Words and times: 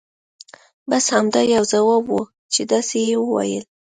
بس 0.89 1.05
همدا 1.15 1.41
یو 1.55 1.63
ځواب 1.73 2.03
وو 2.09 2.21
چې 2.53 2.61
داسې 2.71 2.97
یې 3.07 3.15
ویل. 3.21 3.65